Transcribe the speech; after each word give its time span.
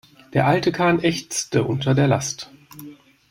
Der 0.33 0.47
alte 0.47 0.71
Kahn 0.71 0.99
ächzte 1.03 1.63
unter 1.63 1.93
der 1.93 2.07
Last. 2.07 2.49